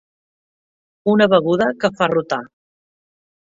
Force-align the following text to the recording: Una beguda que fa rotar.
Una 1.13 1.27
beguda 1.35 1.69
que 1.85 1.93
fa 2.01 2.09
rotar. 2.17 2.43